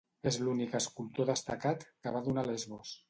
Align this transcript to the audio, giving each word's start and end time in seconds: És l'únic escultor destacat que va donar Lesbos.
És 0.29 0.37
l'únic 0.45 0.77
escultor 0.79 1.29
destacat 1.33 1.85
que 1.91 2.15
va 2.17 2.23
donar 2.29 2.47
Lesbos. 2.53 2.97